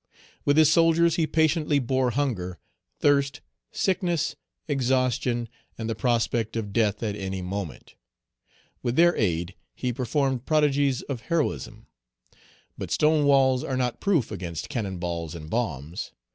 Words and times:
With 0.45 0.57
his 0.57 0.71
soldiers 0.71 1.17
he 1.17 1.27
patiently 1.27 1.77
bore 1.77 2.09
hunger, 2.09 2.57
thirst, 2.99 3.39
sickness, 3.71 4.35
exhaustion, 4.67 5.47
and 5.77 5.87
the 5.87 5.93
prospect 5.93 6.55
of 6.55 6.73
death 6.73 7.03
at 7.03 7.15
any 7.15 7.43
moment. 7.43 7.93
With 8.81 8.95
their 8.95 9.15
aid, 9.15 9.53
he 9.75 9.93
performed 9.93 10.47
prodigies 10.47 11.03
of 11.03 11.21
heroism. 11.29 11.85
But 12.79 12.89
stone 12.89 13.25
walls 13.25 13.63
are 13.63 13.77
not 13.77 14.01
proof 14.01 14.31
against 14.31 14.69
cannon 14.69 14.97
balls 14.97 15.35
and 15.35 15.51
bombs. 15.51 16.11